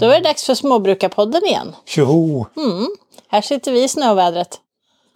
[0.00, 1.76] Då är det dags för Småbrukarpodden igen.
[1.86, 2.46] Tjoho!
[3.28, 4.60] Här sitter vi i snövädret.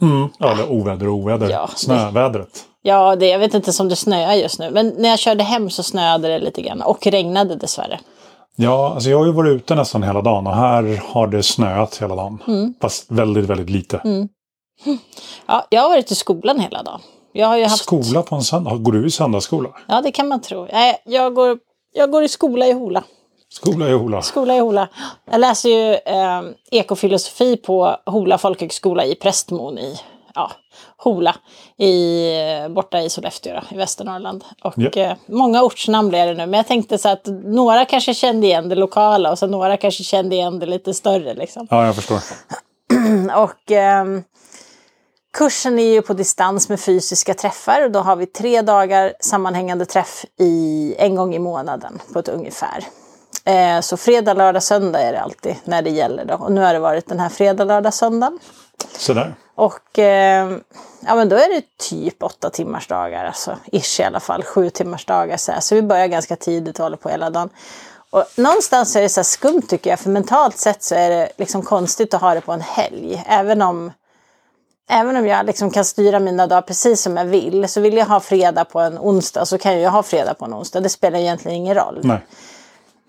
[0.03, 0.29] Mm.
[0.38, 1.51] Ja, eller oväder och oväder.
[1.51, 2.65] Ja, Snövädret.
[2.83, 4.71] Ja, det, jag vet inte om det snöar just nu.
[4.71, 6.83] Men när jag körde hem så snöade det lite grann.
[6.83, 8.01] Och regnade dessvärre.
[8.56, 11.97] Ja, alltså jag har ju varit ute nästan hela dagen och här har det snöat
[12.03, 12.42] hela dagen.
[12.47, 12.74] Mm.
[12.81, 14.01] Fast väldigt, väldigt lite.
[15.47, 17.01] Ja, jag har varit i skolan hela dagen.
[17.33, 17.83] Jag har ju haft...
[17.83, 18.77] Skola på en söndag?
[18.77, 19.69] Går du i söndagsskola?
[19.88, 20.69] Ja, det kan man tro.
[20.73, 21.59] Nej, jag går,
[21.92, 23.05] jag går i skola i Hola.
[23.52, 24.22] Skola i Hola.
[24.22, 24.88] Skola i Hola.
[25.30, 30.00] Jag läser ju eh, ekofilosofi på Hola folkhögskola i Prästmon i
[30.34, 30.50] ja,
[30.96, 31.36] Hola.
[31.77, 32.27] I,
[32.62, 34.44] eh, borta i Sollefteå då, i Västernorrland.
[34.62, 34.91] Och Ja.
[35.02, 36.46] eh, många ortsnamn blir det nu.
[36.46, 40.05] Men jag tänkte så att några kanske kände igen det lokala och så några kanske
[40.05, 41.34] kände igen det lite större.
[41.34, 41.66] Liksom.
[41.70, 42.19] Ja, jag förstår.
[43.36, 44.22] Och ehm,
[45.38, 49.86] kursen är ju på distans med fysiska träffar och då har vi tre dagar sammanhängande
[49.86, 52.84] träff i, en gång i månaden på ett ungefär.
[53.44, 56.34] Eh, så fredag, lördag, söndag är det alltid när det gäller då.
[56.34, 58.38] Och nu har det varit den här fredag, lördag, söndagen.
[58.92, 59.34] Sådär.
[59.55, 60.50] Och eh,
[61.06, 64.70] ja, men då är det typ åtta timmars dagar, alltså ish i alla fall, sju
[64.70, 65.36] timmars dagar.
[65.36, 65.60] Så, här.
[65.60, 67.48] så vi börjar ganska tidigt och håller på hela dagen.
[68.10, 71.62] Och någonstans är det så skumt tycker jag, för mentalt sett så är det liksom
[71.62, 73.25] konstigt att ha det på en helg.
[73.27, 73.92] Även om,
[74.91, 78.06] även om jag liksom kan styra mina dagar precis som jag vill, så vill jag
[78.06, 80.80] ha fredag på en onsdag så kan jag ha fredag på en onsdag.
[80.80, 82.00] Det spelar egentligen ingen roll.
[82.02, 82.20] Nej.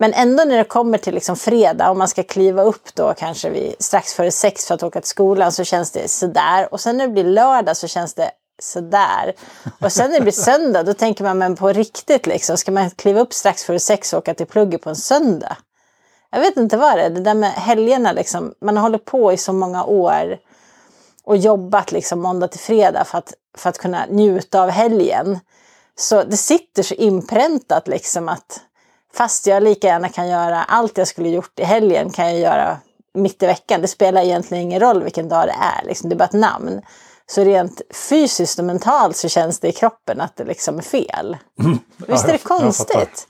[0.02, 3.50] Men ändå när det kommer till liksom fredag och man ska kliva upp då kanske
[3.50, 6.68] vid, strax före sex för att åka till skolan så känns det sådär.
[6.72, 8.30] Och sen när det blir lördag så känns det
[8.62, 9.32] sådär.
[9.80, 12.56] Och sen när det blir söndag då tänker man men på riktigt liksom.
[12.56, 15.56] Ska man kliva upp strax före sex och åka till plugget på en söndag?
[16.30, 17.10] Jag vet inte vad det är.
[17.10, 18.54] Det där med helgerna liksom.
[18.60, 20.38] Man har hållit på i så många år
[21.24, 25.38] och jobbat liksom måndag till fredag för att, för att kunna njuta av helgen.
[25.98, 28.60] Så det sitter så inpräntat liksom att
[29.14, 32.76] fast jag lika gärna kan göra allt jag skulle gjort i helgen kan jag göra
[33.14, 33.80] mitt i veckan.
[33.80, 36.10] Det spelar egentligen ingen roll vilken dag det är, liksom.
[36.10, 36.80] det är bara ett namn.
[37.26, 41.36] Så rent fysiskt och mentalt så känns det i kroppen att det liksom är fel.
[42.06, 43.26] Visst är det konstigt?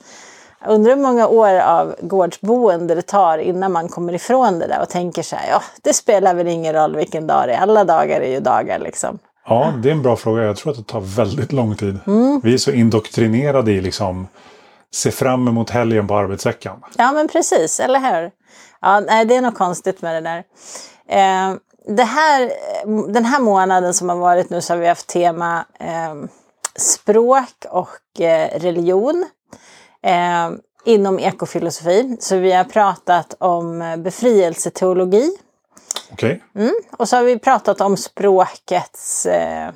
[0.61, 4.81] Jag undrar hur många år av gårdsboende det tar innan man kommer ifrån det där
[4.81, 7.83] och tänker så här, ja det spelar väl ingen roll vilken dag det är, alla
[7.83, 9.19] dagar är ju dagar liksom.
[9.45, 10.43] Ja, det är en bra fråga.
[10.43, 11.99] Jag tror att det tar väldigt lång tid.
[12.43, 14.27] Vi är så indoktrinerade i liksom
[14.93, 16.83] se fram emot helgen på arbetsveckan.
[16.97, 18.31] Ja men precis, eller hur?
[18.81, 20.43] Ja, nej, det är något konstigt med det där.
[21.07, 21.55] Eh,
[21.87, 22.51] det här,
[23.13, 26.15] den här månaden som har varit nu så har vi haft tema eh,
[26.75, 29.25] språk och eh, religion
[30.03, 30.49] eh,
[30.85, 32.17] inom ekofilosofi.
[32.19, 35.37] Så vi har pratat om eh, befrielseteologi
[36.11, 36.43] Okej?
[36.97, 39.71] och så har vi pratat om språkets eh,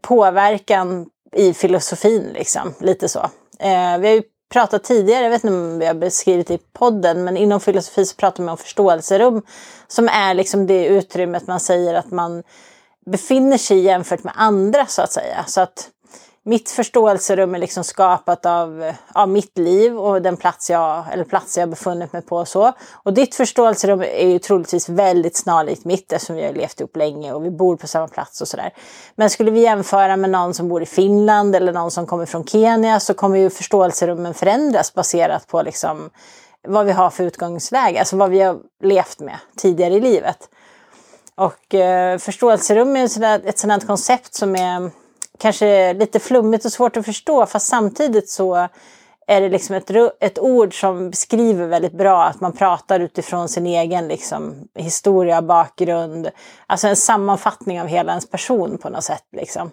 [0.00, 2.74] påverkan i filosofin, liksom.
[2.80, 3.30] Lite så.
[3.58, 4.22] Eh, vi har ju
[4.52, 8.16] pratat tidigare, jag vet inte om vi har beskrivit i podden, men inom filosofi så
[8.16, 9.42] pratar man om förståelserum
[9.88, 12.42] som är liksom det utrymmet man säger att man
[13.06, 15.44] befinner sig i jämfört med andra så att säga.
[15.46, 15.88] Så att
[16.46, 21.58] mitt förståelserum är liksom skapat av, av mitt liv och den plats jag, eller plats
[21.58, 22.72] jag befunnit mig på och så.
[22.92, 27.32] Och ditt förståelserum är ju troligtvis väldigt snarlikt mitt eftersom vi har levt ihop länge
[27.32, 28.72] och vi bor på samma plats och sådär.
[29.14, 32.46] Men skulle vi jämföra med någon som bor i Finland eller någon som kommer från
[32.46, 36.10] Kenya så kommer ju förståelserummen förändras baserat på liksom
[36.68, 40.48] vad vi har för utgångsläge, alltså vad vi har levt med tidigare i livet.
[41.34, 44.90] Och eh, förståelserum är ett sådant koncept som är
[45.38, 48.68] kanske lite flummigt och svårt att förstå fast samtidigt så
[49.26, 53.66] är det liksom ett, ett ord som beskriver väldigt bra att man pratar utifrån sin
[53.66, 56.30] egen liksom, historia, bakgrund.
[56.66, 59.24] Alltså en sammanfattning av hela ens person på något sätt.
[59.32, 59.70] Liksom.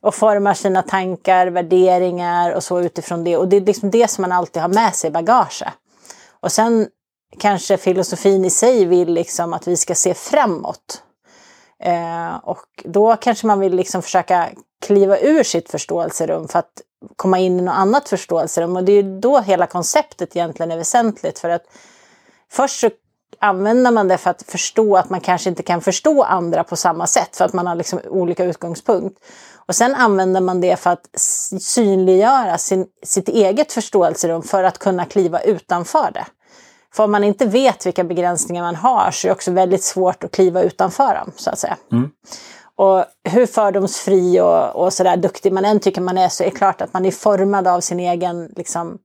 [0.00, 3.36] Och formar sina tankar, värderingar och så utifrån det.
[3.36, 5.68] Och det är liksom det som man alltid har med sig i bagaget.
[6.40, 6.88] Och sen
[7.38, 11.02] kanske filosofin i sig vill liksom att vi ska se framåt.
[11.82, 14.48] Eh, och då kanske man vill liksom försöka
[14.80, 16.82] kliva ur sitt förståelserum för att
[17.16, 18.76] komma in i något annat förståelserum.
[18.76, 21.38] Och det är ju då hela konceptet egentligen är väsentligt.
[21.38, 21.62] För att
[22.50, 22.90] först så
[23.38, 27.06] använder man det för att förstå att man kanske inte kan förstå andra på samma
[27.06, 29.18] sätt för att man har liksom olika utgångspunkt.
[29.66, 31.08] Och sen använder man det för att
[31.60, 36.26] synliggöra sin, sitt eget förståelserum för att kunna kliva utanför det.
[36.96, 40.24] För om man inte vet vilka begränsningar man har så är det också väldigt svårt
[40.24, 41.76] att kliva utanför dem, så att säga.
[42.76, 46.56] Och hur fördomsfri och, och sådär duktig man än tycker man är så är det
[46.56, 48.98] klart att man är formad av sin egen liksom,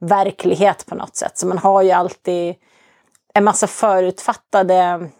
[0.00, 1.38] verklighet på något sätt.
[1.38, 2.54] Så man har ju alltid
[3.34, 5.10] en massa förutfattade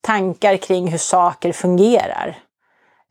[0.00, 2.38] tankar kring hur saker fungerar.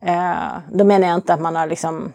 [0.04, 2.12] Eh, då menar jag inte att man har liksom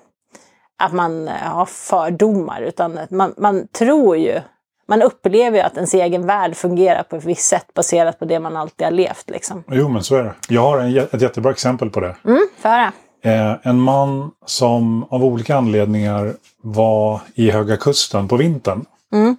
[0.83, 4.41] att man har fördomar utan man, man tror ju
[4.91, 8.39] man upplever ju att ens egen värld fungerar på ett visst sätt baserat på det
[8.39, 9.29] man alltid har levt.
[9.29, 9.63] Liksom.
[9.67, 10.33] Jo, men så är det.
[10.47, 12.15] Jag har en, ett jättebra exempel på det.
[12.25, 12.91] Mm, för
[13.23, 18.85] Eh, en man som av olika anledningar var i Höga Kusten på vintern.
[19.13, 19.37] Mm.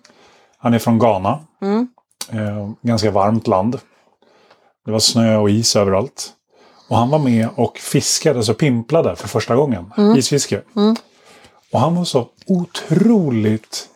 [0.58, 1.40] Han är från Ghana.
[1.62, 1.88] Mm.
[2.30, 3.78] Eh, ganska varmt land.
[4.84, 6.30] Det var snö och is överallt.
[6.88, 9.92] Och han var med och fiskade, alltså pimplade för första gången.
[10.16, 10.62] Isfiske.
[11.72, 13.88] Och han var så otroligt...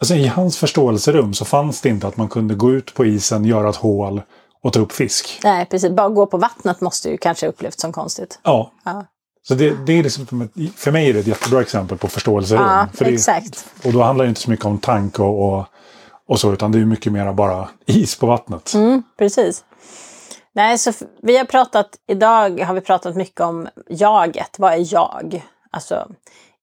[0.00, 3.44] Alltså i hans förståelserum så fanns det inte att man kunde gå ut på isen,
[3.44, 4.22] göra ett hål
[4.62, 5.40] och ta upp fisk.
[5.44, 5.90] Nej, precis.
[5.90, 8.40] Bara gå på vattnet måste ju kanske upplevts som konstigt.
[8.42, 8.72] Ja.
[8.84, 9.04] Ja.
[9.42, 12.62] Så det, det är liksom, för mig är det ett jättebra exempel på förståelserum.
[12.62, 13.66] Ja, för det, exakt.
[13.84, 15.66] Och då handlar det inte så mycket om tanke och, och,
[16.28, 18.74] och så, utan det är mycket mer bara is på vattnet.
[18.74, 19.64] Mm, precis.
[20.52, 20.92] Nej, så
[21.22, 24.58] vi har pratat, idag har vi pratat mycket om jaget.
[24.58, 25.44] Vad är jag?
[25.70, 26.08] Alltså,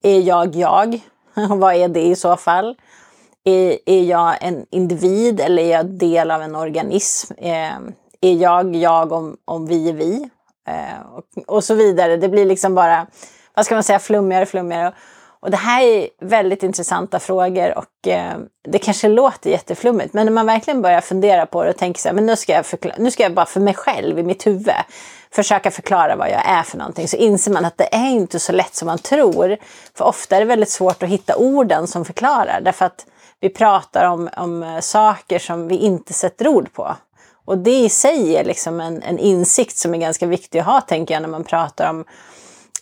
[0.03, 0.99] är jag jag?
[1.49, 2.75] Vad är det i så fall?
[3.47, 7.33] Är, är jag en individ eller är jag del av en organism?
[7.37, 7.77] Eh,
[8.21, 10.29] är jag jag om, om vi är vi?
[10.67, 12.17] Eh, och, och så vidare.
[12.17, 13.07] Det blir liksom bara,
[13.55, 14.93] vad ska man säga, flummigare och flummigare.
[15.39, 20.33] Och det här är väldigt intressanta frågor och eh, det kanske låter jätteflummigt men när
[20.33, 22.65] man verkligen börjar fundera på det och tänker så här, men nu ska, jag
[22.97, 24.73] nu ska jag bara för mig själv i mitt huvud
[25.31, 28.51] försöka förklara vad jag är för någonting så inser man att det är inte så
[28.51, 29.57] lätt som man tror.
[29.93, 33.05] För ofta är det väldigt svårt att hitta orden som förklarar därför att
[33.39, 36.95] vi pratar om, om eh, saker som vi inte sätter ord på.
[37.45, 40.81] Och det i sig är liksom en, en insikt som är ganska viktig att ha
[40.81, 42.05] tänker jag när man pratar om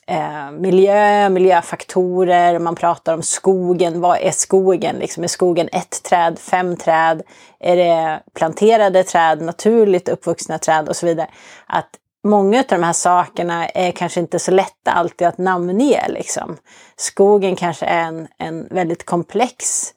[0.07, 4.01] eh, miljö, miljöfaktorer, man pratar om skogen.
[4.01, 4.95] Vad är skogen?
[4.95, 7.21] Liksom, är skogen ett träd, fem träd?
[7.59, 11.27] Är det planterade träd, naturligt uppvuxna träd och så vidare?
[11.65, 11.89] Att
[12.23, 16.07] många av de här sakerna är kanske inte så lätta alltid att namnge.
[16.07, 16.57] Liksom.
[16.95, 19.93] Skogen kanske är en, en väldigt komplex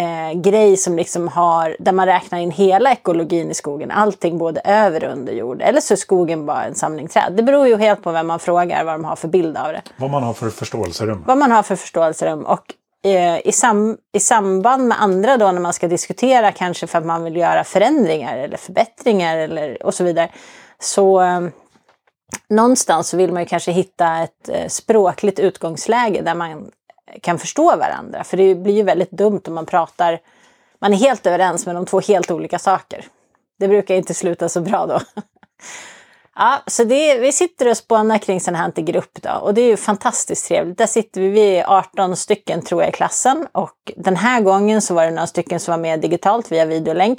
[0.00, 4.60] eh, grej som liksom har, där man räknar in hela ekologin i skogen, allting både
[4.64, 5.62] över och under jord.
[5.62, 7.32] Eller så är skogen bara en samling träd.
[7.36, 9.82] Det beror ju helt på vem man frågar vad de har för bild av det.
[9.96, 11.24] Vad man har för förståelserum.
[11.26, 12.46] Vad man har för förståelserum.
[12.46, 12.74] Och
[13.04, 17.06] eh, i, sam, i samband med andra då när man ska diskutera kanske för att
[17.06, 20.30] man vill göra förändringar eller förbättringar eller, och så vidare.
[20.78, 21.40] Så eh,
[22.48, 26.70] någonstans så vill man ju kanske hitta ett eh, språkligt utgångsläge där man
[27.22, 28.24] kan förstå varandra.
[28.24, 30.20] För det blir ju väldigt dumt om man pratar,
[30.78, 33.04] man är helt överens men om två helt olika saker.
[33.58, 35.00] Det brukar inte sluta så bra då.
[36.34, 39.66] Ja, så det, vi sitter och spånar kring sån här grupp då och det är
[39.66, 40.78] ju fantastiskt trevligt.
[40.78, 44.82] Där sitter vi, vi är 18 stycken tror jag i klassen och den här gången
[44.82, 47.18] så var det några stycken som var med digitalt via videolänk.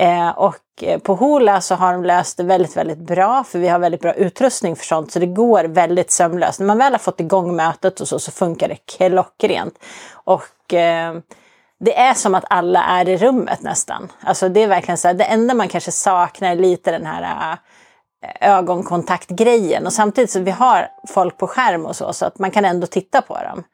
[0.00, 3.68] Eh, och eh, på Hoola så har de löst det väldigt, väldigt bra för vi
[3.68, 6.60] har väldigt bra utrustning för sånt så det går väldigt sömlöst.
[6.60, 9.74] När man väl har fått igång mötet och så, så funkar det klockrent.
[10.12, 11.14] Och eh,
[11.80, 14.12] det är som att alla är i rummet nästan.
[14.20, 17.52] Alltså det är verkligen så här, det enda man kanske saknar är lite den här
[18.22, 19.86] eh, ögonkontaktgrejen.
[19.86, 22.86] Och samtidigt så vi har folk på skärm och så, så att man kan ändå
[22.86, 23.64] titta på dem.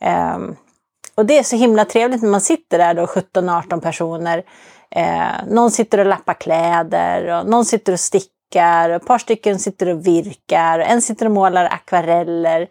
[0.00, 0.56] Ehm,
[1.14, 4.42] och det är så himla trevligt när man sitter där då 17-18 personer.
[4.90, 8.90] Eh, någon sitter och lappar kläder och någon sitter och stickar.
[8.90, 10.78] Och ett par stycken sitter och virkar.
[10.78, 12.68] Och en sitter och målar akvareller.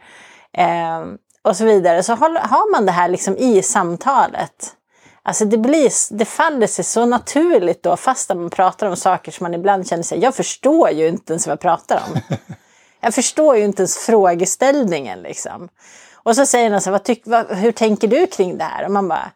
[0.57, 1.03] Eh,
[1.41, 2.03] och så vidare.
[2.03, 4.75] Så har, man det här liksom i samtalet.
[5.23, 9.43] Alltså det, blir, det faller sig så naturligt då fast man pratar om saker som
[9.43, 12.37] man ibland känner sig, jag förstår ju inte ens vad jag pratar om.
[13.01, 15.69] Jag förstår ju inte ens frågeställningen liksom.
[16.13, 18.85] Och så säger någon så här, vad tyck, vad, hur tänker du kring det här?
[18.85, 19.31] Och man bara,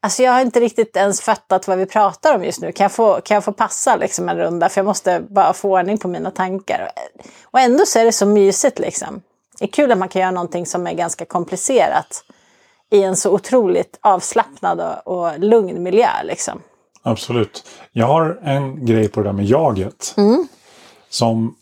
[0.00, 2.72] alltså jag har inte riktigt ens fattat vad vi pratar om just nu.
[2.72, 4.68] Kan jag få, kan jag få passa liksom en runda?
[4.68, 6.90] För jag måste bara få ordning på mina tankar.
[7.44, 9.22] Och ändå så är det så mysigt liksom.
[9.58, 12.24] Det är kul att man kan göra någonting som är ganska komplicerat
[12.90, 16.62] i en så otroligt avslappnad och, och lugn miljö liksom.
[17.02, 17.64] Absolut.
[17.92, 20.14] Jag har en grej på det där med jaget.
[21.08, 21.54] Som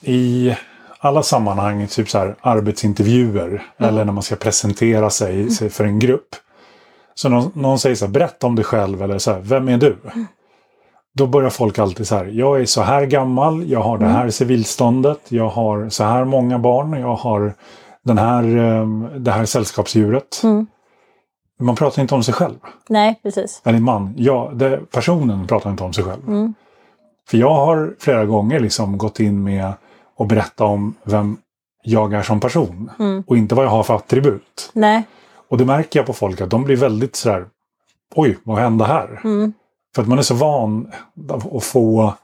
[0.00, 0.54] i
[0.98, 5.98] alla sammanhang, typ så här arbetsintervjuer eller när man ska presentera sig, sig för en
[5.98, 6.36] grupp.
[7.18, 9.78] Så någon, någon säger så här, berätta om dig själv eller så här, vem är
[9.78, 9.96] du?
[11.14, 14.30] Då börjar folk alltid så här, jag är så här gammal, jag har det här
[14.30, 17.54] civilståndet, jag har så här många barn, jag har
[18.04, 20.42] den här, eh, det här sällskapsdjuret.
[21.60, 22.54] Man pratar inte om sig själv.
[22.88, 23.62] Nej, precis.
[23.64, 26.52] Eller man, ja, det, personen pratar inte om sig själv.
[27.30, 29.72] För jag har flera gånger liksom gått in med
[30.16, 31.36] och berätta om vem
[31.82, 32.90] jag är som person.
[33.26, 34.70] Och inte vad jag har för attribut.
[34.72, 35.02] Nej,
[35.48, 37.46] Och det märker jag på folk att de blir väldigt sådär,
[38.14, 39.20] oj, vad hände här?
[39.94, 40.92] För att man är så van
[41.28, 42.14] att få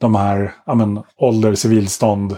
[0.00, 2.36] de här, ja men, ålder, civilstånd.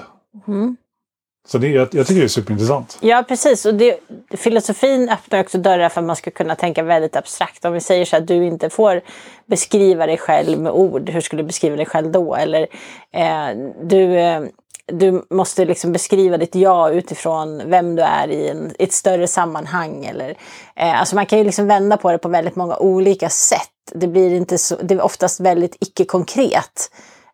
[1.49, 2.99] Så det, jag, jag tycker det är superintressant.
[3.00, 3.67] Ja, precis.
[3.67, 3.99] Och det,
[4.31, 7.65] filosofin öppnar också dörrar för att man ska kunna tänka väldigt abstrakt.
[7.65, 9.00] Om vi säger så att du inte får
[9.47, 12.35] beskriva dig själv med ord, hur skulle du beskriva dig själv då?
[12.35, 12.67] Eller
[13.12, 14.43] eh, du, eh,
[14.92, 19.26] du måste liksom beskriva ditt jag utifrån vem du är i, en, i ett större
[19.26, 20.04] sammanhang.
[20.04, 20.30] Eller,
[20.76, 23.68] eh, alltså man kan ju liksom vända på det på väldigt många olika sätt.
[23.92, 26.90] Det, blir inte så, det är oftast väldigt icke-konkret.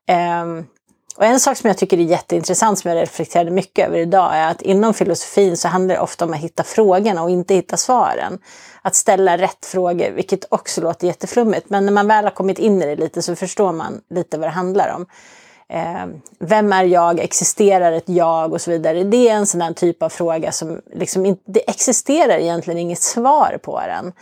[0.09, 0.45] Eh,
[1.17, 4.51] och en sak som jag tycker är jätteintressant som jag reflekterade mycket över idag är
[4.51, 8.39] att inom filosofin så handlar det ofta om att hitta frågorna och inte hitta svaren.
[8.83, 11.71] Att ställa rätt frågor, vilket också låter jätteflummigt.
[11.71, 14.49] Men när man väl har kommit in i det lite så förstår man lite vad
[14.49, 15.07] det handlar om.
[15.69, 16.07] Eh,
[16.39, 17.21] vem är jag?
[17.21, 18.53] Existerar ett jag?
[18.53, 19.05] Och så vidare.
[19.05, 23.03] Det är en sån där typ av fråga som liksom inte, det existerar egentligen inget
[23.03, 24.13] svar på den.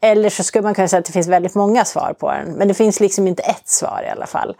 [0.00, 2.52] Eller så skulle man kunna säga att det finns väldigt många svar på den.
[2.52, 4.56] Men det finns liksom inte ett svar i alla fall.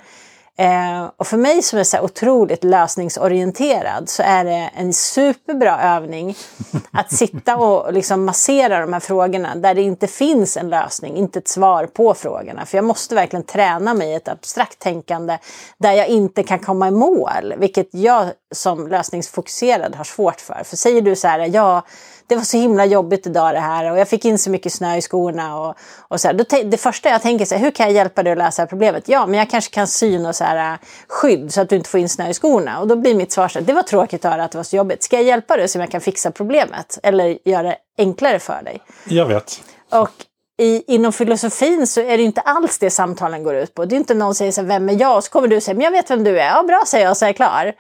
[0.59, 6.37] Eh, och för mig som är så otroligt lösningsorienterad så är det en superbra övning
[6.91, 11.39] att sitta och liksom massera de här frågorna där det inte finns en lösning, inte
[11.39, 12.67] ett svar på frågorna.
[12.67, 15.39] För jag måste verkligen träna mig i ett abstrakt tänkande
[15.79, 20.63] där jag inte kan komma i mål, vilket jag som lösningsfokuserad har svårt för.
[20.65, 21.83] För säger du så här, ja
[22.27, 24.97] det var så himla jobbigt idag det här och jag fick in så mycket snö
[24.97, 25.61] i skorna.
[25.61, 26.65] Och, och så här.
[26.65, 29.09] Det första jag tänker är hur kan jag hjälpa dig att lösa problemet?
[29.09, 31.91] Ja, men jag kanske kan sy något så här, äh, skydd så att du inte
[31.91, 32.81] får in snö i skorna.
[32.81, 34.65] Och då blir mitt svar så här, det var tråkigt att höra att det var
[34.65, 35.03] så jobbigt.
[35.03, 36.99] Ska jag hjälpa dig så jag kan fixa problemet?
[37.03, 38.81] Eller göra det enklare för dig?
[39.05, 39.61] Jag vet.
[39.93, 40.11] Och
[40.59, 43.85] i, inom filosofin så är det inte alls det samtalen går ut på.
[43.85, 45.17] Det är inte någon som säger så här, vem är jag?
[45.17, 46.51] Och så kommer du säga, men jag vet vem du är.
[46.51, 47.73] Ja, bra säger jag så är jag klar.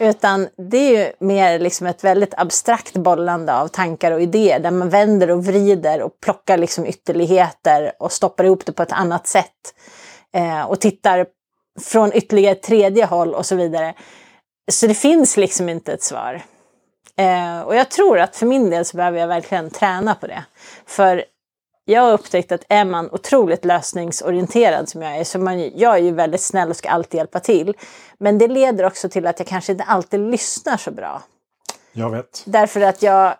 [0.00, 4.70] Utan det är ju mer liksom ett väldigt abstrakt bollande av tankar och idéer där
[4.70, 9.26] man vänder och vrider och plockar liksom ytterligheter och stoppar ihop det på ett annat
[9.26, 9.74] sätt.
[10.34, 11.26] Eh, och tittar
[11.80, 13.94] från ytterligare tredje håll och så vidare.
[14.70, 16.42] Så det finns liksom inte ett svar.
[17.16, 20.44] Eh, och jag tror att för min del så behöver jag verkligen träna på det.
[20.86, 21.24] För
[21.84, 26.02] jag har upptäckt att är man otroligt lösningsorienterad som jag är, så man, jag är
[26.02, 27.74] ju väldigt snäll och ska alltid hjälpa till.
[28.18, 31.22] Men det leder också till att jag kanske inte alltid lyssnar så bra.
[31.92, 32.42] Jag vet.
[32.46, 33.34] Därför att jag,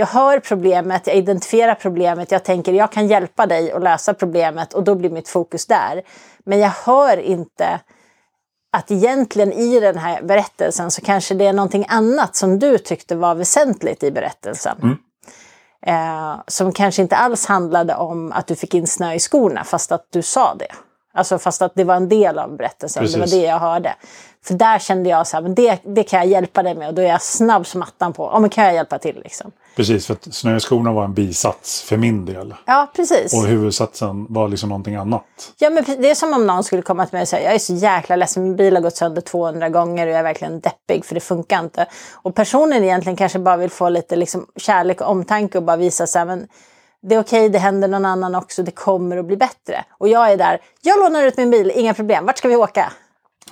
[0.00, 4.72] jag hör problemet, jag identifierar problemet, jag tänker jag kan hjälpa dig att lösa problemet
[4.72, 6.02] och då blir mitt fokus där.
[6.44, 7.80] Men jag hör inte
[8.72, 13.16] att egentligen i den här berättelsen så kanske det är någonting annat som du tyckte
[13.16, 14.76] var väsentligt i berättelsen.
[14.82, 14.96] Mm.
[15.86, 19.92] Eh, som kanske inte alls handlade om att du fick in snö i skorna fast
[19.92, 20.72] att du sa det.
[21.14, 23.14] Alltså fast att det var en del av berättelsen, Precis.
[23.14, 23.94] det var det jag hörde.
[24.44, 26.94] För där kände jag så här, men det, det kan jag hjälpa dig med och
[26.94, 29.52] då är jag snabb som attan på, ja men kan jag hjälpa till liksom.
[29.76, 32.54] Precis, för att snö i skorna var en bisats för min del.
[32.66, 33.34] Ja, precis.
[33.34, 35.24] Och huvudsatsen var liksom någonting annat.
[35.58, 37.58] Ja, men det är som om någon skulle komma till mig och säga, jag är
[37.58, 41.04] så jäkla ledsen, min bil har gått sönder 200 gånger och jag är verkligen deppig
[41.04, 41.86] för det funkar inte.
[42.14, 46.06] Och personen egentligen kanske bara vill få lite liksom kärlek och omtanke och bara visa
[46.06, 46.46] så här, men
[47.02, 49.84] det är okej, det händer någon annan också, det kommer att bli bättre.
[49.98, 52.92] Och jag är där, jag lånar ut min bil, inga problem, vart ska vi åka?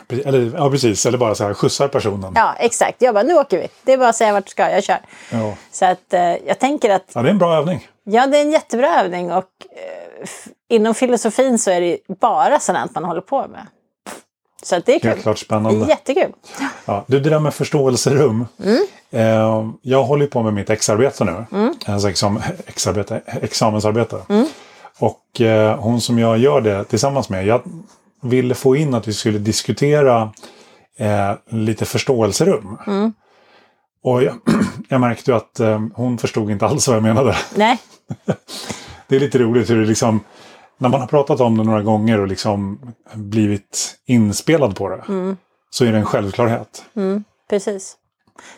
[0.09, 1.07] Eller, ja, precis.
[1.07, 2.33] Eller bara så här, skjutsar personen.
[2.35, 3.03] Ja, exakt.
[3.03, 3.69] Jag bara, nu åker vi.
[3.85, 4.99] Det är bara att säga vart du ska, jag kör.
[5.31, 5.55] Ja.
[5.73, 7.11] Så att eh, jag tänker att...
[7.13, 7.89] Ja, det är en bra övning.
[8.05, 9.33] Ja, det är en jättebra övning.
[9.33, 10.29] Och eh,
[10.69, 13.67] inom filosofin så är det bara sådant man håller på med.
[14.63, 15.11] Så att det är kul.
[15.11, 15.87] Helt klart spännande.
[15.89, 16.33] Jättekul.
[16.85, 18.47] Ja, du, det där med förståelserum.
[18.65, 18.87] Mm.
[19.11, 21.45] Eh, jag håller på med mitt exarbete nu.
[21.53, 21.75] Mm.
[21.87, 24.17] Alltså exam, exarbete, examensarbete.
[24.29, 24.47] Mm.
[24.99, 27.47] Och eh, hon som jag gör det tillsammans med.
[27.47, 27.63] Jag
[28.23, 30.33] ville få in att vi skulle diskutera
[30.99, 32.79] eh, lite förståelserum.
[32.87, 33.13] Mm.
[34.03, 34.35] Och jag,
[34.89, 37.37] jag märkte att eh, hon förstod inte alls vad jag menade.
[37.57, 37.79] Nej.
[39.09, 40.21] det är lite roligt hur det liksom
[40.79, 42.81] när man har pratat om det några gånger och liksom
[43.15, 45.37] blivit inspelad på det mm.
[45.71, 46.85] så är det en självklarhet.
[46.97, 47.97] Mm, precis.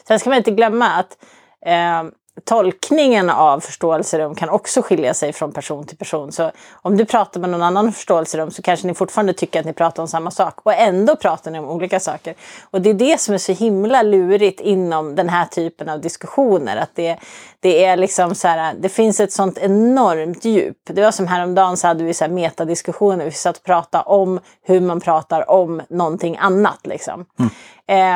[0.08, 1.18] Sen ska man inte glömma att
[1.66, 2.10] eh,
[2.44, 6.32] tolkningen av förståelserum kan också skilja sig från person till person.
[6.32, 9.66] Så om du pratar med någon annan om förståelserum så kanske ni fortfarande tycker att
[9.66, 12.34] ni pratar om samma sak och ändå pratar ni om olika saker.
[12.70, 16.76] Och det är det som är så himla lurigt inom den här typen av diskussioner.
[16.76, 17.16] Att det,
[17.60, 20.76] det är liksom så här, det finns ett sånt enormt djup.
[20.84, 23.24] Det var som häromdagen så hade vi så här metadiskussioner.
[23.24, 26.86] Vi satt och pratade om hur man pratar om någonting annat.
[26.86, 27.26] Liksom.
[27.38, 27.50] Mm.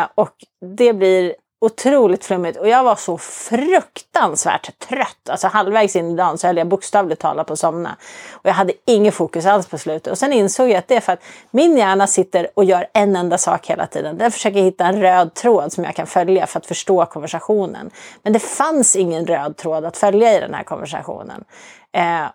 [0.02, 0.34] Eh, och
[0.76, 1.34] det blir
[1.64, 5.28] otroligt flummigt och jag var så fruktansvärt trött.
[5.28, 7.97] Alltså halvvägs in i dagen så höll jag bokstavligt talat på att somna.
[8.33, 10.11] Och jag hade inget fokus alls på slutet.
[10.11, 13.16] Och sen insåg jag att det är för att min hjärna sitter och gör en
[13.16, 14.18] enda sak hela tiden.
[14.18, 17.90] Den försöker hitta en röd tråd som jag kan följa för att förstå konversationen.
[18.23, 21.44] Men det fanns ingen röd tråd att följa i den här konversationen.
[21.92, 22.26] Eh,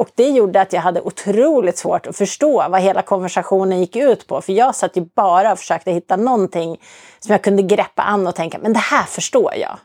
[0.00, 4.26] och det gjorde att jag hade otroligt svårt att förstå vad hela konversationen gick ut
[4.26, 4.40] på.
[4.40, 6.80] För jag satt ju bara och försökte hitta någonting
[7.18, 9.78] som jag kunde greppa an och tänka, men det här förstår jag.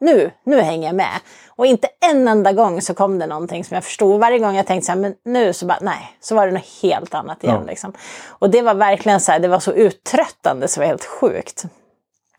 [0.00, 1.20] Nu, nu hänger jag med.
[1.48, 4.20] Och inte en enda gång så kom det någonting som jag förstod.
[4.20, 6.82] Varje gång jag tänkte så här, men nu så bara, nej, så var det något
[6.82, 7.56] helt annat igen.
[7.60, 7.70] Ja.
[7.70, 7.92] Liksom.
[8.28, 11.64] Och det var verkligen så här, det var så uttröttande så det var helt sjukt.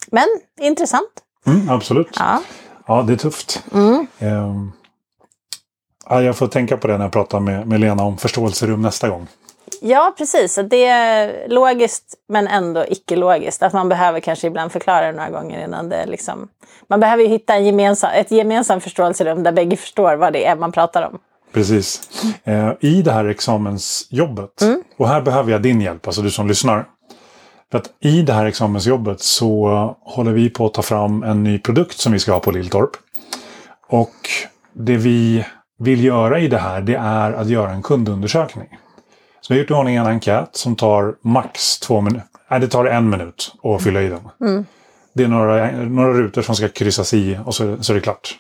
[0.08, 0.28] Men
[0.60, 1.12] intressant.
[1.46, 2.16] Mm, absolut.
[2.20, 2.42] Ja.
[2.88, 3.64] Ja, det är tufft.
[4.20, 4.72] Ehm,
[6.10, 9.10] ja, jag får tänka på det när jag pratar med, med Lena om förståelserum nästa
[9.10, 9.28] gång.
[9.82, 10.60] Ja, precis.
[10.70, 13.64] Det är logiskt men ändå icke-logiskt.
[13.64, 16.48] Att man behöver kanske ibland förklara det några gånger innan det liksom...
[16.88, 20.56] Man behöver ju hitta en gemensam, ett gemensamt förståelserum där bägge förstår vad det är
[20.56, 21.20] man pratar om.
[21.54, 22.10] Precis.
[22.44, 24.62] Eh, I det här examensjobbet,
[24.98, 26.86] och här behöver jag din hjälp, alltså du som lyssnar.
[27.72, 31.60] För att i det här examensjobbet så håller vi på att ta fram en ny
[31.60, 32.90] produkt som vi ska ha på Lilltorp.
[33.88, 34.16] Och
[34.74, 35.46] det vi
[35.82, 38.68] vill göra i det här, det är att göra en kundundersökning.
[39.42, 42.28] Så vi har gjort i ordning en enkät som tar max två minuter.
[42.50, 44.30] Nej, det tar en minut att fylla i den.
[45.14, 48.38] Det är några, några rutor som ska kryssas i och så, så är det klart.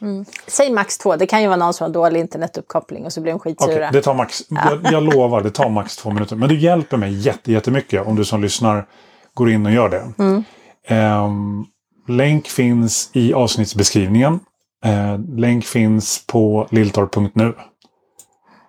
[0.48, 1.16] Säg max två.
[1.16, 3.92] Det kan ju vara någon som har dålig internetuppkoppling och så blir de skitsura.
[3.92, 6.36] det tar max, jag, jag lovar, det tar max två minuter.
[6.36, 8.86] Men du hjälper mig jätte, jättemycket om du som lyssnar
[9.34, 10.14] går in och gör det.
[10.88, 11.66] Ehm,
[12.08, 14.40] länk finns i avsnittsbeskrivningen.
[14.86, 17.54] Eh, länk finns på lilltorp.nu.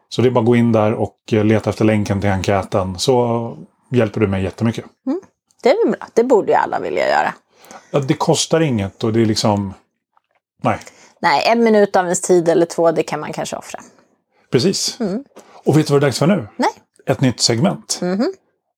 [0.08, 2.98] Så det är bara att gå in där och eh, leta efter länken till enkäten
[2.98, 3.56] så
[3.90, 4.84] hjälper du mig jättemycket.
[5.62, 6.06] Det är väl bra.
[6.14, 7.34] Det borde ju alla vilja göra.
[7.90, 9.74] Ja, det kostar inget och det är liksom...
[10.62, 10.78] Nej,
[11.20, 13.80] Nej, en minut av ens tid eller två, det kan man kanske offra.
[14.52, 14.98] precis.
[15.64, 16.48] Och vet du vad det är dags för nu?
[16.56, 16.70] Nej.
[17.06, 18.00] Ett nytt segment.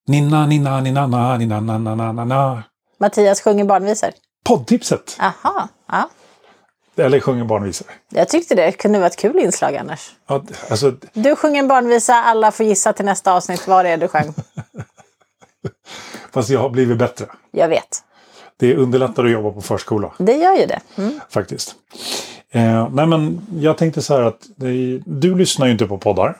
[0.07, 2.63] Ninna, ninna, ninna, na, ninna, na, na, na, na, na.
[2.99, 4.09] Mattias sjunger barnvisor.
[4.43, 5.17] Poddtipset!
[5.19, 6.09] Aha, ja.
[6.97, 7.87] Eller sjunger barnvisor.
[8.09, 10.11] Jag tyckte det kunde vara ett kul inslag annars.
[10.27, 13.97] Ja, alltså, Du sjunger en barnvisa, alla får gissa till nästa avsnitt vad det är
[13.97, 14.33] du sjöng.
[16.33, 17.25] fast jag har blivit bättre.
[17.51, 18.03] Jag vet.
[18.57, 20.79] Det underlättar att jobba på förskola, Det gör ju det.
[20.97, 21.19] Mm.
[21.29, 21.75] faktiskt.
[22.51, 26.37] Eh, nej, men jag tänkte så här att det, du lyssnar ju inte på poddar.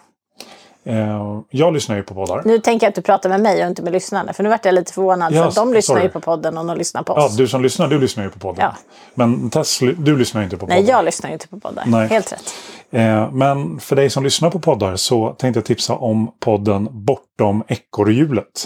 [0.85, 2.41] Eh, jag lyssnar ju på poddar.
[2.45, 4.33] Nu tänker jag att du pratar med mig och inte med lyssnarna.
[4.33, 5.33] För nu vart jag lite förvånad.
[5.33, 6.05] Ja, för att de lyssnar sorry.
[6.05, 7.37] ju på podden och de lyssnar på Ja, oss.
[7.37, 8.61] du som lyssnar, du lyssnar ju på podden.
[8.61, 8.75] Ja.
[9.13, 10.95] Men Tess, du lyssnar ju inte på Nej, podden.
[10.95, 11.83] jag lyssnar ju inte på poddar.
[11.87, 12.07] Nej.
[12.07, 12.53] Helt rätt.
[12.91, 17.63] Eh, men för dig som lyssnar på poddar så tänkte jag tipsa om podden Bortom
[17.67, 18.65] ekorrhjulet.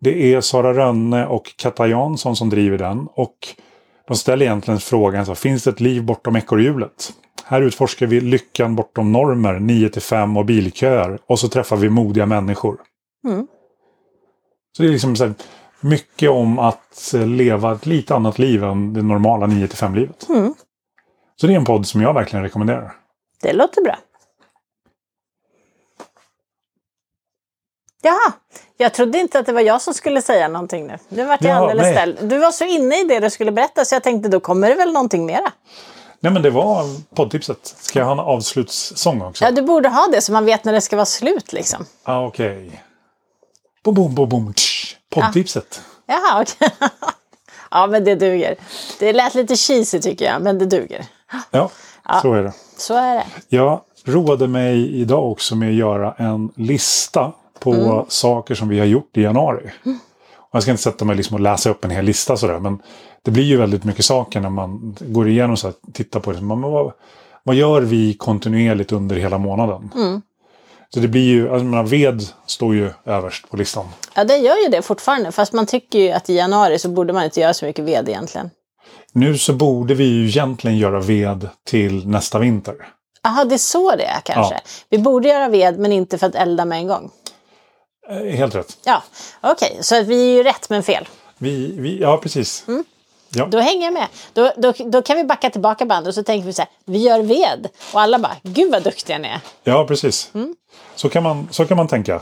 [0.00, 3.08] Det är Sara Rönne och Katta Jansson som driver den.
[3.14, 3.34] Och
[4.06, 7.12] de ställer egentligen frågan, så, finns det ett liv bortom ekorrhjulet?
[7.44, 11.18] Här utforskar vi lyckan bortom normer, 9-5 och bilköer.
[11.26, 12.80] Och så träffar vi modiga människor.
[13.26, 13.46] Mm.
[14.76, 15.34] Så det är liksom så här,
[15.80, 20.28] mycket om att leva ett lite annat liv än det normala 9-5-livet.
[20.28, 20.54] Mm.
[21.36, 22.96] Så det är en podd som jag verkligen rekommenderar.
[23.42, 23.98] Det låter bra.
[28.02, 28.32] Jaha,
[28.76, 30.98] jag trodde inte att det var jag som skulle säga någonting nu.
[31.08, 31.94] Nu vart jag Ja, alldeles nej.
[31.94, 32.18] ställd.
[32.30, 34.74] Du var så inne i det du skulle berätta så jag tänkte då kommer det
[34.74, 35.52] väl någonting mera.
[36.20, 36.84] Nej men det var
[37.14, 37.74] poddtipset.
[37.80, 39.44] Ska jag ha en avslutssång också?
[39.44, 41.86] Ja, du borde ha det så man vet när det ska vara slut liksom.
[42.02, 42.82] Ah, Okej.
[43.84, 44.54] Boom, boom, boom, boom.
[44.54, 44.96] tsch.
[45.10, 45.82] Poddtipset.
[46.06, 46.70] Jaha, okej.
[47.70, 48.56] ja, men det duger.
[48.98, 51.06] Det lät lite cheesy tycker jag, men det duger.
[51.50, 51.70] Ja,
[52.22, 52.52] så är det.
[52.76, 53.26] Så är det.
[53.48, 57.32] Jag roade mig idag också med att göra en lista
[57.64, 58.04] på Mm.
[58.08, 59.70] saker som vi har gjort i januari.
[60.36, 62.78] Och jag ska inte sätta mig liksom och läsa upp en hel lista sådär, men
[63.22, 66.40] det blir ju väldigt mycket saker när man går igenom här, tittar på det.
[66.40, 66.92] Men vad,
[67.42, 69.90] vad gör vi kontinuerligt under hela månaden?
[69.94, 70.22] Mm.
[70.94, 73.86] Så det blir ju, alltså, menar, ved står ju överst på listan.
[74.14, 75.32] Ja, det gör ju det fortfarande.
[75.32, 78.08] Fast man tycker ju att i januari så borde man inte göra så mycket ved
[78.08, 78.50] egentligen.
[79.12, 82.74] Nu så borde vi ju egentligen göra ved till nästa vinter.
[83.22, 84.54] Jaha, det är så det är kanske.
[84.54, 84.60] Ja.
[84.90, 87.10] Vi borde göra ved men inte för att elda med en gång.
[88.08, 88.78] Eh, Helt rätt.
[88.84, 89.02] Ja,
[89.40, 89.78] okej.
[89.80, 91.08] Så att vi är ju rätt men fel.
[91.38, 92.64] Vi, vi, ja, precis.
[92.68, 92.84] Mm.
[93.36, 93.46] Ja.
[93.46, 94.06] Då hänger jag med.
[94.32, 96.98] Då, då, då kan vi backa tillbaka bandet och så tänker vi så här, vi
[96.98, 97.68] gör ved.
[97.92, 99.40] Och alla bara, gud vad duktiga ni är.
[99.64, 100.30] ja, precis.
[100.34, 100.54] Mm.
[100.94, 102.20] Så, kan man, så kan man tänka.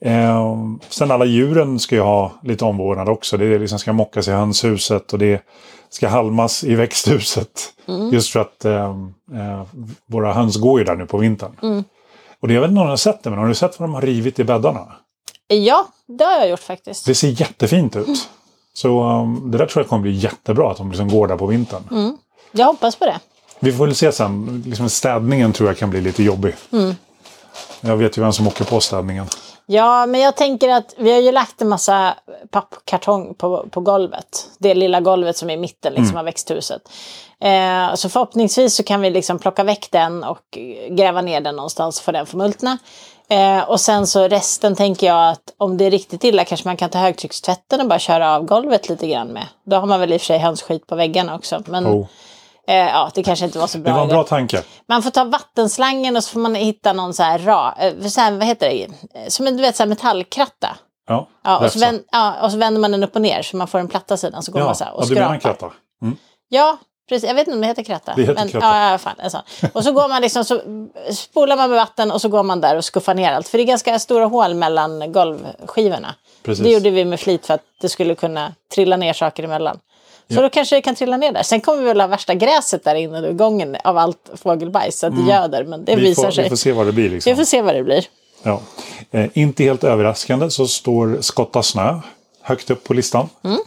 [0.00, 0.54] Eh,
[0.88, 3.36] sen alla djuren ska ju ha lite omvårdnad också.
[3.36, 5.42] Det liksom ska mockas i hönshuset och det
[5.90, 7.72] ska halmas i växthuset.
[7.88, 8.10] Mm.
[8.10, 8.96] Just för att eh,
[9.34, 9.62] eh,
[10.06, 11.84] våra höns går ju där nu på vintern.
[12.44, 14.02] Och det inte om du har sett det, men har du sett vad de har
[14.02, 14.92] rivit i bäddarna?
[15.48, 17.06] Ja, det har jag gjort faktiskt.
[17.06, 18.28] Det ser jättefint ut.
[18.74, 21.46] Så um, det där tror jag kommer bli jättebra att de liksom går där på
[21.46, 21.82] vintern.
[21.90, 22.16] Mm.
[22.52, 23.20] Jag hoppas på det.
[23.60, 24.62] Vi får väl se sen.
[24.66, 26.54] Liksom städningen tror jag kan bli lite jobbig.
[26.72, 26.94] Mm.
[27.80, 29.26] Jag vet ju vem som åker på städningen.
[29.66, 32.14] Ja, men jag tänker att vi har ju lagt en massa
[32.50, 34.48] pappkartong på, på golvet.
[34.58, 36.18] Det lilla golvet som är i mitten liksom, Mm.
[36.18, 36.82] av växthuset.
[37.40, 40.58] Eh, så förhoppningsvis så kan vi liksom plocka väck den och
[40.90, 42.78] gräva ner den någonstans för den förmultna.
[43.28, 46.76] Eh, och sen så resten tänker jag att om det är riktigt illa kanske man
[46.76, 49.46] kan ta högtryckstvätten och bara köra av golvet lite grann med.
[49.64, 51.62] Då har man väl i och för sig hönsskit på väggarna också.
[51.66, 52.06] Men Oh.
[52.68, 53.92] Eh, ja, det kanske inte var så bra.
[53.92, 54.62] Det var en bra tanke.
[54.88, 58.20] Man får ta vattenslangen och så får man hitta någon så här, ra, eh, så
[58.20, 58.84] här vad heter det,
[59.20, 60.76] Eh, som en du vet, så här metallkratta.
[61.08, 61.84] Ja, Ja, och, så så.
[61.84, 64.16] vänd, ja, och så vänder man den upp och ner så man får den platta
[64.16, 64.42] sidan.
[64.42, 65.58] Så går Ja, man så här och ja, du menar skrapar.
[65.58, 65.74] kratta?
[66.02, 66.16] Mm.
[66.48, 66.76] Ja,
[67.08, 67.28] precis.
[67.28, 68.12] Jag vet inte om det heter kratta.
[68.16, 68.90] Det heter men, kratta.
[68.90, 69.40] Ja, fan, sån.
[69.72, 70.60] Och så går man liksom, så
[71.14, 73.48] spolar man med vatten och så går man där och skuffar ner allt.
[73.48, 76.14] För det är ganska stora hål mellan golvskivorna.
[76.42, 76.64] Precis.
[76.64, 79.78] Det gjorde vi med flit för att det skulle kunna trilla ner saker emellan.
[80.28, 80.42] Så Ja.
[80.42, 81.42] då kanske det kan trilla ner där.
[81.42, 84.98] Sen kommer vi väl ha värsta gräset där inne i gången av allt fågelbajs.
[84.98, 85.64] Så att det göder.
[85.64, 86.02] Men det Mm.
[86.04, 86.44] Vi visar får, sig.
[86.44, 87.10] vi får se vad det blir.
[87.10, 87.30] Liksom.
[87.30, 88.04] Vi får se vad det blir.
[88.42, 88.60] Ja.
[89.10, 92.00] Eh, inte helt överraskande så står skotta snö
[92.42, 93.28] högt upp på listan.
[93.44, 93.58] Mm.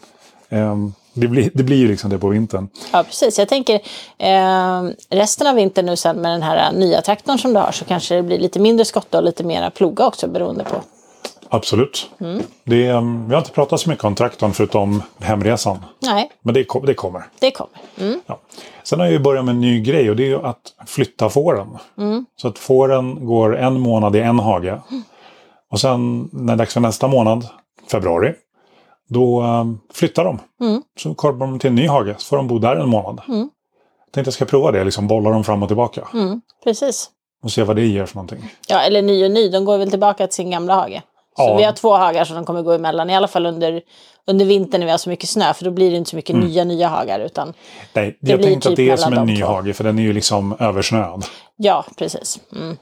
[0.49, 2.67] Eh, det, blir, det blir ju liksom det på vintern.
[2.91, 3.39] Ja, precis.
[3.39, 3.79] Jag tänker
[4.17, 7.85] eh, resten av vintern nu sen med den här nya traktorn som du har så
[7.85, 10.81] kanske det blir lite mindre skotta och lite mera ploga också beroende på.
[11.49, 12.09] Absolut.
[12.19, 12.43] Mm.
[12.63, 15.77] Det, eh, vi har inte pratat så mycket om traktorn förutom hemresan.
[15.99, 17.23] Nej, Men det, det kommer.
[17.39, 17.77] det kommer.
[17.99, 18.19] Mm.
[18.25, 18.39] Ja.
[18.83, 21.29] Sen har jag ju börjat med en ny grej och det är ju att flytta
[21.29, 21.77] fåren.
[21.97, 22.25] Mm.
[22.35, 24.81] Så att fåren går en månad i en hage.
[25.71, 27.47] Och sen när det är dags för nästa månad,
[27.91, 28.33] februari,
[29.09, 30.39] då eh, flyttar de.
[30.61, 30.81] Mm.
[30.99, 33.21] Så kommer de till en ny hage, så får de bo där en månad.
[33.27, 33.49] Mm.
[34.05, 36.07] Jag tänkte jag ska prova det, liksom bolla dem fram och tillbaka.
[36.13, 37.09] Mm, precis.
[37.43, 38.53] Och se vad det ger för någonting.
[38.67, 39.49] Ja, eller ny och ny.
[39.49, 41.03] De går väl tillbaka till sin gamla hage.
[41.37, 41.57] Så Ja.
[41.57, 43.09] vi har två hagar som de kommer gå emellan.
[43.09, 43.81] I alla fall under,
[44.27, 45.53] under vintern när vi har så mycket snö.
[45.53, 47.19] För då blir det inte så mycket nya, nya hagar.
[47.19, 47.53] Utan
[47.93, 49.45] Nej, Det jag blir tänkte att typ det är som en ny två.
[49.47, 51.25] hage, för den är ju liksom översnöad.
[51.57, 52.39] ja, precis.
[52.55, 52.77] Mm.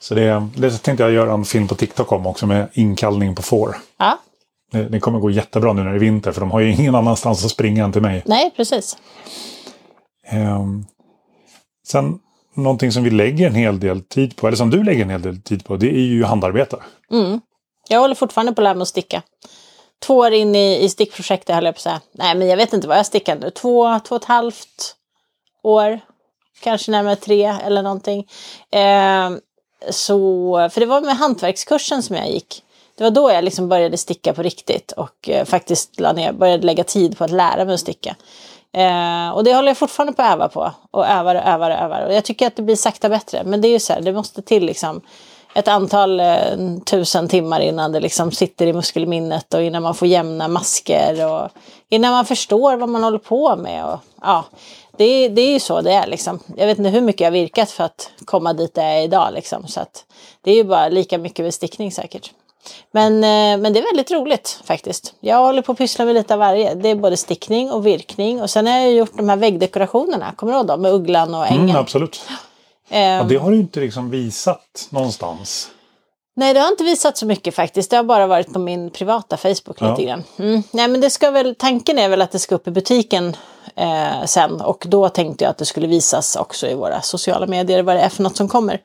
[0.00, 3.42] Så det, det tänkte jag göra en film på TikTok om också med inkallning på
[3.42, 3.76] får.
[3.98, 4.18] Ja,
[4.72, 6.94] Det, det kommer gå jättebra nu när det är vinter, för de har ju ingen
[6.94, 8.22] annanstans att springa än till mig.
[8.26, 8.96] nej, precis.
[10.26, 10.84] Ehm,
[11.86, 12.18] sen
[12.54, 15.22] någonting som vi lägger en hel del tid på, eller som du lägger en hel
[15.22, 16.76] del tid på, det är ju handarbete.
[17.12, 17.40] Mm.
[17.88, 19.22] Jag håller fortfarande på att lära mig att sticka.
[20.00, 22.00] Två år in i, i stickprojektet höll jag på att säga.
[22.12, 23.50] Nej, men jag vet inte vad jag stickar nu.
[23.50, 24.94] Två, två och ett halvt
[25.62, 26.00] år.
[26.60, 28.28] Kanske närmare tre eller någonting.
[28.70, 29.30] Eh,
[29.90, 32.62] så, för det var med hantverkskursen som jag gick.
[32.96, 36.66] Det var då jag liksom började sticka på riktigt och eh, faktiskt la ner, började
[36.66, 38.16] lägga tid på att lära mig att sticka.
[38.72, 40.72] Eh, och det håller jag fortfarande på att öva på.
[40.90, 42.06] Och övar och övar och övar.
[42.06, 43.42] Och jag tycker att det blir sakta bättre.
[43.44, 45.00] Men det är ju så här, det måste till liksom
[45.54, 46.26] ett antal eh,
[46.86, 51.48] tusen timmar innan det liksom sitter i muskelminnet och innan man får jämna masker och
[51.88, 53.84] innan man förstår vad man håller på med.
[53.84, 54.44] Och, ja,
[54.96, 56.38] det, är- det är ju så det är liksom.
[56.56, 59.28] Jag vet inte hur mycket jag har virkat för att komma dit jag är idag
[59.34, 59.66] liksom.
[59.66, 60.04] Så att
[60.42, 62.30] det är ju bara lika mycket vid stickning säkert.
[62.90, 65.14] Men, eh, men det är väldigt roligt faktiskt.
[65.20, 66.74] Jag håller på att pyssla med lite av varje.
[66.74, 68.42] Det är både stickning och virkning.
[68.42, 70.32] Och sen har jag gjort de här väggdekorationerna.
[70.36, 70.82] Kommer du ihåg dem?
[70.82, 71.64] Med ugglan och ängen.
[71.64, 72.20] Mm, absolut.
[72.88, 75.70] Ja, det har du inte liksom visat någonstans.
[76.36, 77.90] Nej, det har inte visat så mycket faktiskt.
[77.90, 79.90] Det har bara varit på min privata Facebook Ja.
[79.90, 80.24] lite grann.
[80.38, 80.62] Mm.
[80.70, 83.36] Nej, men det ska väl, tanken är väl att det ska upp i butiken
[83.76, 84.60] eh, sen.
[84.60, 88.00] Och då tänkte jag att det skulle visas också i våra sociala medier vad det
[88.00, 88.80] är för något som kommer.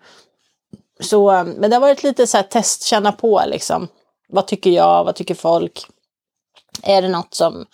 [1.00, 3.88] Så, eh, men det har varit lite så här test, känna på liksom.
[4.30, 5.04] Vad tycker jag?
[5.04, 5.86] Vad tycker folk?
[6.84, 7.66] Är det något som,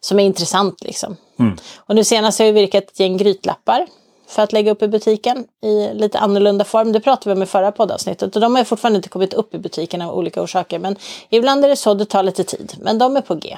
[0.00, 1.16] som är intressant liksom?
[1.38, 1.56] Mm.
[1.76, 3.86] Och nu senast har jag virkat ett gäng grytlappar
[4.28, 6.92] för att lägga upp i butiken i lite annorlunda form.
[6.92, 9.58] Det pratade vi om i förra poddavsnittet och de har fortfarande inte kommit upp i
[9.58, 10.78] butiken av olika orsaker.
[10.78, 10.96] Men
[11.28, 12.74] ibland är det så, det tar lite tid.
[12.82, 13.56] Men de är på G.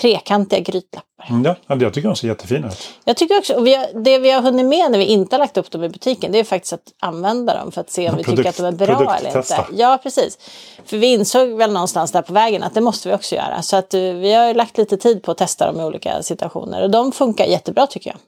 [0.00, 1.26] Trekantiga grytlappar.
[1.28, 2.88] Mm, ja, ja, jag tycker de ser jättefina ut.
[3.04, 5.38] Jag tycker också, och vi har, det vi har hunnit med när vi inte har
[5.38, 8.16] lagt upp dem i butiken det är faktiskt att använda dem för att se om
[8.16, 9.66] vi tycker att de är bra eller inte.
[9.72, 10.38] Ja, precis.
[10.84, 13.62] För vi insåg väl någonstans där på vägen att det måste vi också göra.
[13.62, 16.82] Så att eh, vi har lagt lite tid på att testa dem i olika situationer
[16.82, 18.18] och de funkar jättebra tycker jag.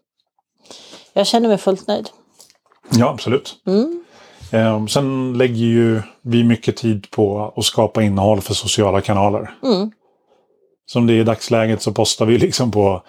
[1.16, 2.08] Jag känner mig fullt nöjd.
[2.90, 3.54] Ja, absolut.
[3.66, 4.88] Mm.
[4.88, 9.54] Sen lägger ju vi mycket tid på att skapa innehåll för sociala kanaler.
[9.62, 9.90] Mm.
[10.86, 13.02] Som det är i dagsläget så postar vi liksom på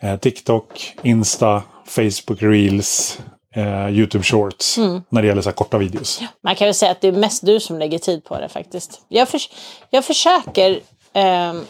[0.00, 3.18] eh, TikTok, Insta, Facebook Reels,
[3.54, 4.78] eh, YouTube Shorts.
[4.78, 5.02] Mm.
[5.08, 6.20] När det gäller så korta videos.
[6.42, 9.00] Man kan väl säga att det är mest du som lägger tid på det faktiskt.
[9.08, 9.50] Jag, förs-
[9.90, 10.80] jag försöker
[11.12, 11.60] ehm,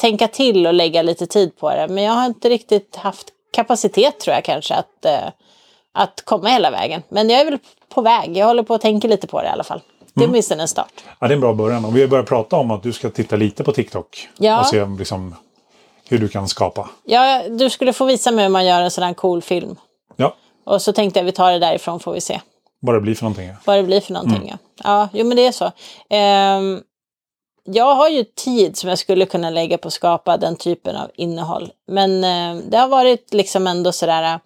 [0.00, 1.88] tänka till och lägga lite tid på det.
[1.88, 5.28] Men jag har inte riktigt haft kapacitet tror jag kanske att, eh,
[5.94, 7.02] att komma hela vägen.
[7.08, 7.58] Men jag är väl
[7.94, 8.36] på väg.
[8.36, 9.80] Jag håller på att tänka lite på det i alla fall.
[10.14, 10.92] Det är åtminstone en start.
[11.18, 11.84] Ja, det är en bra början.
[11.84, 14.28] Och vi har börjat prata om att du ska titta lite på TikTok.
[14.38, 14.60] Ja.
[14.60, 15.34] Och se liksom,
[16.08, 16.88] hur du kan skapa.
[17.04, 19.76] Ja, du skulle få visa mig hur man gör en sån här cool film.
[20.16, 20.34] Ja,
[20.66, 22.40] Och så tänkte jag vi tar det därifrån får vi se.
[22.80, 23.46] Vad det blir för någonting.
[23.48, 23.54] ja.
[23.64, 24.48] vad det blir för någonting.
[24.50, 25.72] Ja, ja jo, men det är så.
[26.10, 26.80] Ehm,
[27.64, 31.10] jag har ju tid som jag skulle kunna lägga på att skapa den typen av
[31.14, 31.70] innehåll.
[31.88, 34.40] Men eh, det har varit liksom ändå sådär...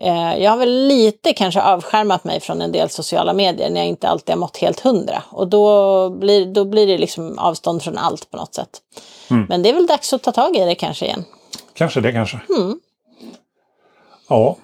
[0.00, 3.88] Eh, jag har väl lite kanske avskärmat mig från en del sociala medier när jag
[3.88, 5.22] inte alltid har mått helt hundra.
[5.30, 8.70] Och då blir, då blir det liksom avstånd från allt på något sätt.
[9.48, 11.24] Men det är väl dags att ta tag i det kanske igen.
[11.74, 12.40] Kanske det kanske.
[14.28, 14.56] Ja.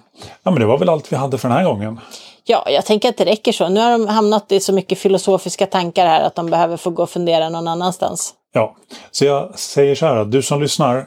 [0.42, 2.00] ja, men det var väl allt vi hade för den här gången.
[2.46, 3.68] Ja, jag tänker att det räcker så.
[3.68, 7.02] Nu har de hamnat i så mycket filosofiska tankar här att de behöver få gå
[7.02, 8.34] och fundera någon annanstans.
[8.52, 8.76] Ja,
[9.10, 11.06] så jag säger så här att du som lyssnar,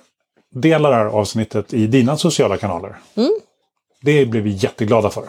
[0.55, 2.95] dela det här avsnittet i dina sociala kanaler.
[4.01, 5.23] Det blir vi jätteglada för.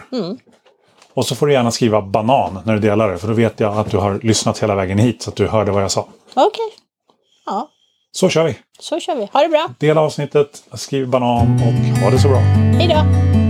[1.14, 3.78] Och så får du gärna skriva banan när du delar det, för då vet jag
[3.78, 6.08] att du har lyssnat hela vägen hit så att du hörde vad jag sa.
[6.34, 6.68] Okej.
[7.46, 7.68] Ja,
[8.12, 8.58] Så kör vi!
[8.80, 9.28] så kör vi.
[9.32, 9.68] Ha det bra.
[9.78, 12.38] Dela avsnittet, skriv banan och ha det så bra!
[12.38, 13.47] Hej då!